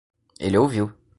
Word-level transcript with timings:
Ele 0.39 0.57
ouviu 0.57 0.91